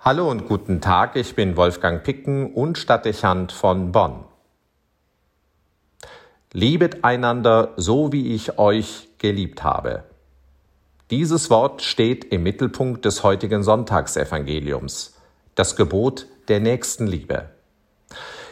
[0.00, 4.24] Hallo und guten Tag, ich bin Wolfgang Picken und Stadtdechant von Bonn.
[6.52, 10.04] Liebet einander so, wie ich euch geliebt habe.
[11.10, 15.16] Dieses Wort steht im Mittelpunkt des heutigen Sonntagsevangeliums,
[15.56, 17.50] das Gebot der Nächstenliebe.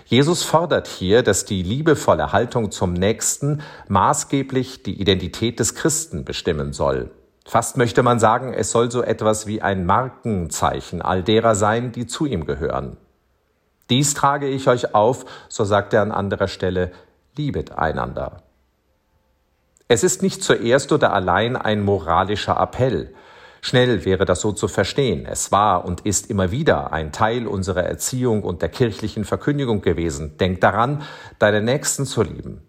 [0.04, 6.72] Jesus fordert hier, dass die liebevolle Haltung zum Nächsten maßgeblich die Identität des Christen bestimmen
[6.72, 7.12] soll.
[7.48, 12.06] Fast möchte man sagen, es soll so etwas wie ein Markenzeichen all derer sein, die
[12.06, 12.96] zu ihm gehören.
[13.88, 16.90] Dies trage ich euch auf, so sagt er an anderer Stelle,
[17.36, 18.42] liebet einander.
[19.86, 23.14] Es ist nicht zuerst oder allein ein moralischer Appell.
[23.60, 25.24] Schnell wäre das so zu verstehen.
[25.24, 30.36] Es war und ist immer wieder ein Teil unserer Erziehung und der kirchlichen Verkündigung gewesen.
[30.38, 31.02] Denk daran,
[31.38, 32.62] deine Nächsten zu lieben.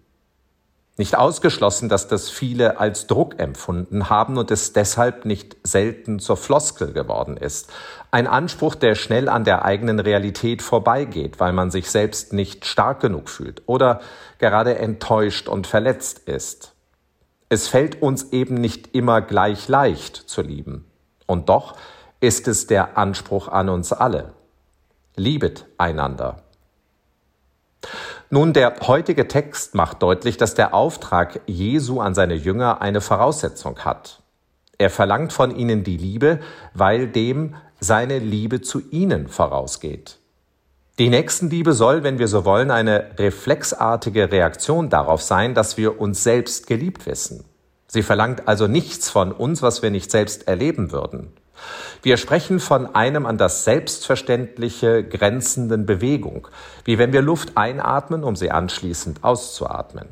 [0.99, 6.37] Nicht ausgeschlossen, dass das viele als Druck empfunden haben und es deshalb nicht selten zur
[6.37, 7.71] Floskel geworden ist.
[8.09, 12.99] Ein Anspruch, der schnell an der eigenen Realität vorbeigeht, weil man sich selbst nicht stark
[12.99, 14.01] genug fühlt oder
[14.39, 16.73] gerade enttäuscht und verletzt ist.
[17.47, 20.85] Es fällt uns eben nicht immer gleich leicht zu lieben.
[21.27, 21.75] Und doch
[22.21, 24.33] ist es der Anspruch an uns alle.
[25.15, 26.43] Liebet einander.
[28.29, 33.79] Nun, der heutige Text macht deutlich, dass der Auftrag Jesu an seine Jünger eine Voraussetzung
[33.79, 34.21] hat.
[34.77, 36.39] Er verlangt von ihnen die Liebe,
[36.73, 40.19] weil dem seine Liebe zu ihnen vorausgeht.
[40.99, 46.23] Die Nächstenliebe soll, wenn wir so wollen, eine reflexartige Reaktion darauf sein, dass wir uns
[46.23, 47.45] selbst geliebt wissen.
[47.87, 51.31] Sie verlangt also nichts von uns, was wir nicht selbst erleben würden.
[52.01, 56.47] Wir sprechen von einem an das Selbstverständliche grenzenden Bewegung,
[56.85, 60.07] wie wenn wir Luft einatmen, um sie anschließend auszuatmen.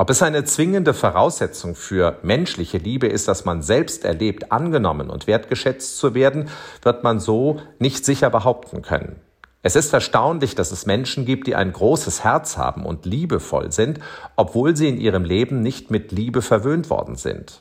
[0.00, 5.26] Ob es eine zwingende Voraussetzung für menschliche Liebe ist, dass man selbst erlebt, angenommen und
[5.26, 6.48] wertgeschätzt zu werden,
[6.82, 9.16] wird man so nicht sicher behaupten können.
[9.62, 14.00] Es ist erstaunlich, dass es Menschen gibt, die ein großes Herz haben und liebevoll sind,
[14.36, 17.60] obwohl sie in ihrem Leben nicht mit Liebe verwöhnt worden sind.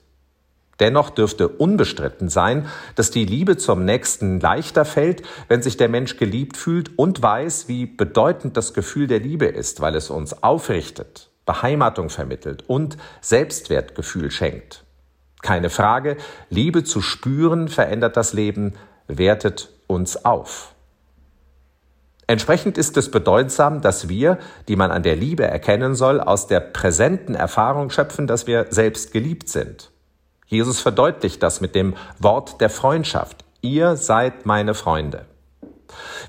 [0.80, 6.18] Dennoch dürfte unbestritten sein, dass die Liebe zum Nächsten leichter fällt, wenn sich der Mensch
[6.18, 11.30] geliebt fühlt und weiß, wie bedeutend das Gefühl der Liebe ist, weil es uns aufrichtet,
[11.46, 14.86] Beheimatung vermittelt und Selbstwertgefühl schenkt.
[15.42, 16.18] Keine Frage,
[16.50, 18.74] Liebe zu spüren verändert das Leben,
[19.08, 20.76] wertet uns auf.
[22.28, 26.60] Entsprechend ist es bedeutsam, dass wir, die man an der Liebe erkennen soll, aus der
[26.60, 29.90] präsenten Erfahrung schöpfen, dass wir selbst geliebt sind.
[30.50, 33.46] Jesus verdeutlicht das mit dem Wort der Freundschaft.
[33.62, 35.26] Ihr seid meine Freunde.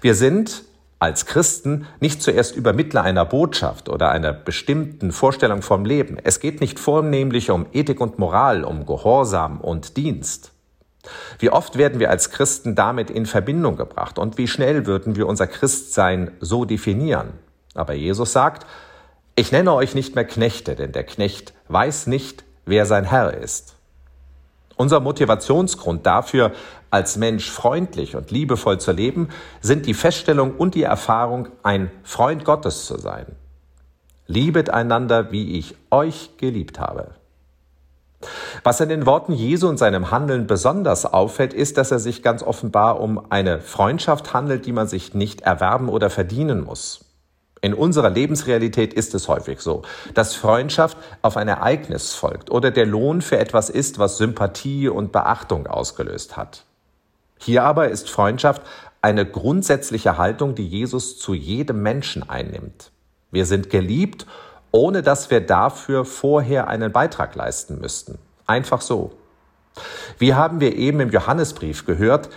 [0.02, 0.62] Wir sind
[0.98, 6.18] als Christen nicht zuerst Übermittler einer Botschaft oder einer bestimmten Vorstellung vom Leben.
[6.22, 10.52] Es geht nicht vornehmlich um Ethik und Moral, um Gehorsam und Dienst.
[11.38, 15.26] Wie oft werden wir als Christen damit in Verbindung gebracht und wie schnell würden wir
[15.26, 17.32] unser Christsein so definieren?
[17.72, 18.66] Aber Jesus sagt,
[19.34, 23.76] ich nenne euch nicht mehr Knechte, denn der Knecht weiß nicht, wer sein Herr ist.
[24.80, 26.52] Unser Motivationsgrund dafür,
[26.90, 29.28] als Mensch freundlich und liebevoll zu leben,
[29.60, 33.26] sind die Feststellung und die Erfahrung, ein Freund Gottes zu sein.
[34.26, 37.08] Liebet einander, wie ich euch geliebt habe.
[38.64, 42.42] Was in den Worten Jesu und seinem Handeln besonders auffällt, ist, dass er sich ganz
[42.42, 47.09] offenbar um eine Freundschaft handelt, die man sich nicht erwerben oder verdienen muss.
[47.62, 49.82] In unserer Lebensrealität ist es häufig so,
[50.14, 55.12] dass Freundschaft auf ein Ereignis folgt oder der Lohn für etwas ist, was Sympathie und
[55.12, 56.64] Beachtung ausgelöst hat.
[57.38, 58.62] Hier aber ist Freundschaft
[59.02, 62.92] eine grundsätzliche Haltung, die Jesus zu jedem Menschen einnimmt.
[63.30, 64.26] Wir sind geliebt,
[64.72, 68.18] ohne dass wir dafür vorher einen Beitrag leisten müssten.
[68.46, 69.12] Einfach so.
[70.18, 72.30] Wie haben wir eben im Johannesbrief gehört,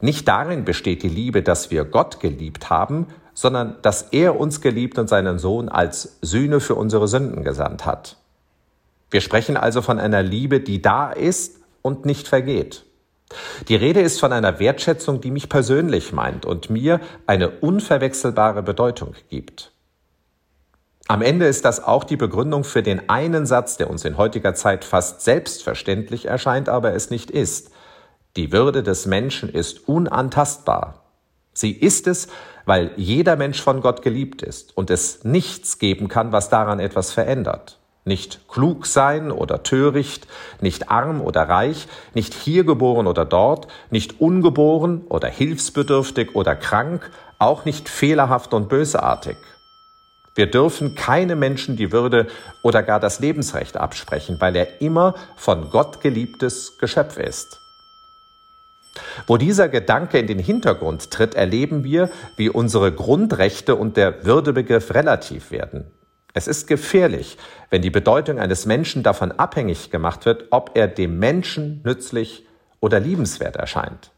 [0.00, 3.06] nicht darin besteht die Liebe, dass wir Gott geliebt haben,
[3.40, 8.18] sondern dass er uns geliebt und seinen Sohn als Sühne für unsere Sünden gesandt hat.
[9.10, 12.84] Wir sprechen also von einer Liebe, die da ist und nicht vergeht.
[13.68, 19.14] Die Rede ist von einer Wertschätzung, die mich persönlich meint und mir eine unverwechselbare Bedeutung
[19.30, 19.72] gibt.
[21.08, 24.52] Am Ende ist das auch die Begründung für den einen Satz, der uns in heutiger
[24.52, 27.70] Zeit fast selbstverständlich erscheint, aber es nicht ist.
[28.36, 30.99] Die Würde des Menschen ist unantastbar.
[31.52, 32.28] Sie ist es,
[32.64, 37.10] weil jeder Mensch von Gott geliebt ist und es nichts geben kann, was daran etwas
[37.12, 37.78] verändert.
[38.04, 40.26] Nicht klug sein oder töricht,
[40.60, 47.10] nicht arm oder reich, nicht hier geboren oder dort, nicht ungeboren oder hilfsbedürftig oder krank,
[47.38, 49.36] auch nicht fehlerhaft und bösartig.
[50.34, 52.28] Wir dürfen keine Menschen die Würde
[52.62, 57.58] oder gar das Lebensrecht absprechen, weil er immer von Gott geliebtes Geschöpf ist.
[59.26, 64.94] Wo dieser Gedanke in den Hintergrund tritt, erleben wir, wie unsere Grundrechte und der Würdebegriff
[64.94, 65.90] relativ werden.
[66.32, 67.38] Es ist gefährlich,
[67.70, 72.46] wenn die Bedeutung eines Menschen davon abhängig gemacht wird, ob er dem Menschen nützlich
[72.80, 74.12] oder liebenswert erscheint.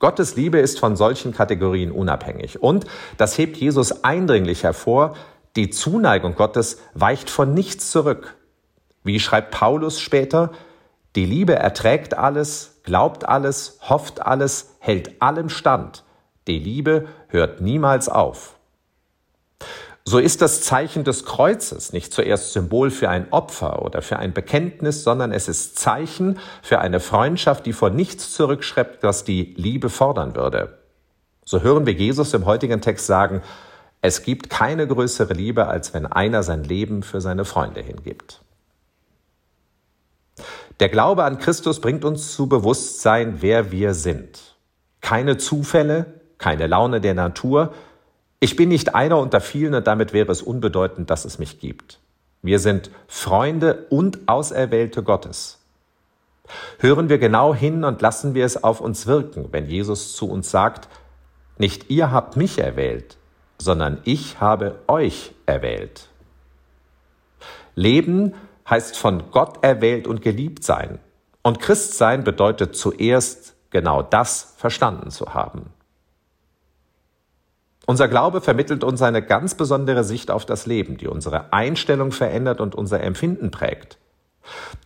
[0.00, 2.60] Gottes Liebe ist von solchen Kategorien unabhängig.
[2.62, 2.84] Und,
[3.16, 5.16] das hebt Jesus eindringlich hervor,
[5.56, 8.34] die Zuneigung Gottes weicht von nichts zurück.
[9.04, 10.50] Wie schreibt Paulus später,
[11.14, 16.04] die Liebe erträgt alles, glaubt alles, hofft alles, hält allem stand.
[16.46, 18.54] Die Liebe hört niemals auf.
[20.06, 24.34] So ist das Zeichen des Kreuzes nicht zuerst Symbol für ein Opfer oder für ein
[24.34, 29.88] Bekenntnis, sondern es ist Zeichen für eine Freundschaft, die vor nichts zurückschreibt, was die Liebe
[29.88, 30.78] fordern würde.
[31.46, 33.42] So hören wir Jesus im heutigen Text sagen,
[34.02, 38.42] es gibt keine größere Liebe, als wenn einer sein Leben für seine Freunde hingibt.
[40.80, 44.56] Der Glaube an Christus bringt uns zu Bewusstsein, wer wir sind.
[45.00, 47.72] Keine Zufälle, keine Laune der Natur.
[48.40, 52.00] Ich bin nicht einer unter vielen und damit wäre es unbedeutend, dass es mich gibt.
[52.42, 55.60] Wir sind Freunde und Auserwählte Gottes.
[56.78, 60.50] Hören wir genau hin und lassen wir es auf uns wirken, wenn Jesus zu uns
[60.50, 60.88] sagt,
[61.56, 63.16] nicht ihr habt mich erwählt,
[63.58, 66.08] sondern ich habe euch erwählt.
[67.74, 68.34] Leben
[68.68, 70.98] heißt von Gott erwählt und geliebt sein.
[71.42, 75.70] Und Christsein bedeutet zuerst genau das verstanden zu haben.
[77.86, 82.60] Unser Glaube vermittelt uns eine ganz besondere Sicht auf das Leben, die unsere Einstellung verändert
[82.60, 83.98] und unser Empfinden prägt.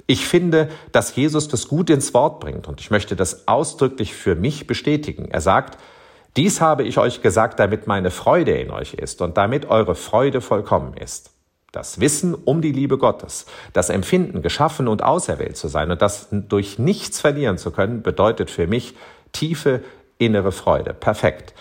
[0.06, 4.34] Ich finde, dass Jesus das gut ins Wort bringt und ich möchte das ausdrücklich für
[4.34, 5.28] mich bestätigen.
[5.30, 5.78] Er sagt,
[6.36, 10.40] dies habe ich euch gesagt, damit meine Freude in euch ist und damit eure Freude
[10.40, 11.30] vollkommen ist.
[11.72, 13.44] Das Wissen um die Liebe Gottes,
[13.74, 18.50] das Empfinden, geschaffen und auserwählt zu sein und das durch nichts verlieren zu können, bedeutet
[18.50, 18.94] für mich
[19.32, 19.82] tiefe
[20.16, 20.94] innere Freude.
[20.94, 21.54] Perfekt.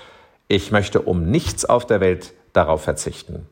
[0.48, 3.48] Ich möchte um nichts auf der Welt darauf verzichten.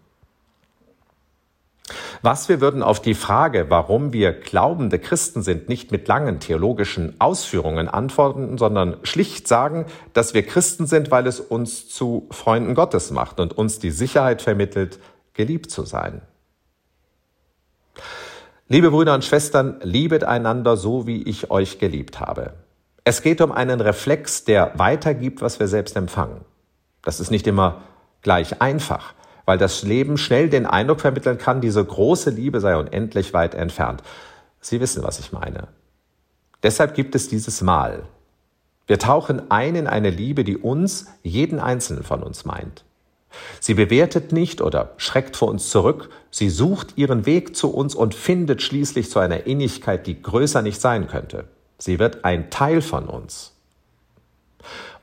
[2.21, 7.13] Was wir würden auf die Frage, warum wir glaubende Christen sind, nicht mit langen theologischen
[7.19, 13.11] Ausführungen antworten, sondern schlicht sagen, dass wir Christen sind, weil es uns zu Freunden Gottes
[13.11, 14.99] macht und uns die Sicherheit vermittelt,
[15.33, 16.21] geliebt zu sein.
[18.67, 22.53] Liebe Brüder und Schwestern, liebet einander so, wie ich euch geliebt habe.
[23.03, 26.41] Es geht um einen Reflex, der weitergibt, was wir selbst empfangen.
[27.03, 27.83] Das ist nicht immer
[28.23, 29.13] gleich einfach,
[29.45, 34.01] weil das Leben schnell den Eindruck vermitteln kann, diese große Liebe sei unendlich weit entfernt.
[34.61, 35.67] Sie wissen, was ich meine.
[36.63, 38.01] Deshalb gibt es dieses Mal.
[38.87, 42.83] Wir tauchen ein in eine Liebe, die uns, jeden Einzelnen von uns meint.
[43.59, 48.13] Sie bewertet nicht oder schreckt vor uns zurück, sie sucht ihren Weg zu uns und
[48.13, 51.45] findet schließlich zu einer Innigkeit, die größer nicht sein könnte.
[51.77, 53.53] Sie wird ein Teil von uns.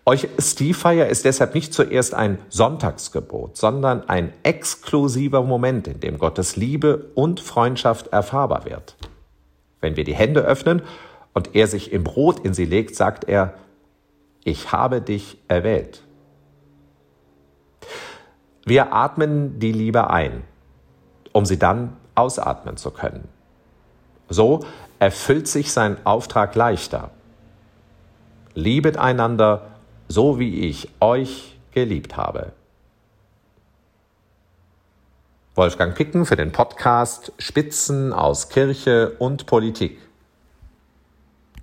[0.05, 7.11] Eucharistiefeier ist deshalb nicht zuerst ein Sonntagsgebot, sondern ein exklusiver Moment, in dem Gottes Liebe
[7.14, 8.96] und Freundschaft erfahrbar wird.
[9.81, 10.82] Wenn wir die Hände öffnen
[11.34, 13.55] und er sich im Brot in sie legt, sagt er,
[14.43, 16.02] ich habe dich erwählt.
[18.64, 20.44] Wir atmen die Liebe ein,
[21.32, 23.29] um sie dann ausatmen zu können.
[24.29, 24.64] So
[24.99, 27.11] erfüllt sich sein Auftrag leichter.
[28.55, 29.73] Liebet einander,
[30.09, 32.53] so wie ich euch geliebt habe.
[35.55, 39.98] Wolfgang Picken für den Podcast Spitzen aus Kirche und Politik.